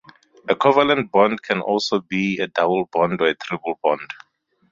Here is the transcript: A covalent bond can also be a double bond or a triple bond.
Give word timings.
A 0.49 0.55
covalent 0.55 1.11
bond 1.11 1.43
can 1.43 1.61
also 1.61 1.99
be 1.99 2.39
a 2.39 2.47
double 2.47 2.85
bond 2.91 3.21
or 3.21 3.27
a 3.27 3.35
triple 3.35 3.77
bond. 3.83 4.01